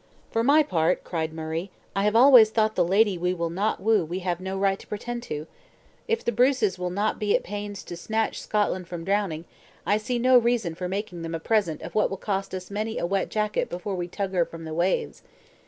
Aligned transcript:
"For 0.31 0.43
my 0.43 0.63
part," 0.63 1.03
cried 1.03 1.31
Murray, 1.31 1.69
"I 1.95 2.05
have 2.05 2.15
always 2.15 2.49
thought 2.49 2.73
the 2.73 2.83
lady 2.83 3.19
we 3.19 3.35
will 3.35 3.51
not 3.51 3.79
woo 3.79 4.03
we 4.03 4.17
have 4.25 4.39
no 4.41 4.57
right 4.57 4.79
to 4.79 4.87
pretend 4.87 5.21
to. 5.29 5.45
If 6.07 6.25
the 6.25 6.31
Bruces 6.31 6.79
will 6.79 6.89
not 6.89 7.19
be 7.19 7.35
at 7.35 7.43
the 7.43 7.47
pains 7.47 7.83
to 7.83 7.95
snatch 7.95 8.41
Scotland 8.41 8.87
from 8.87 9.03
drowning, 9.05 9.45
I 9.85 9.97
see 9.97 10.17
no 10.17 10.39
reason 10.39 10.73
for 10.73 10.87
making 10.89 11.21
them 11.21 11.35
a 11.35 11.39
present 11.39 11.83
of 11.83 11.93
what 11.93 12.09
will 12.09 12.17
cost 12.17 12.55
us 12.55 12.71
many 12.71 12.97
a 12.97 13.05
wet 13.05 13.29
jacket 13.29 13.69
before 13.69 13.93
we 13.93 14.07
tug 14.07 14.33
her 14.33 14.43
from 14.43 14.65
the 14.65 14.73
waves. 14.73 15.21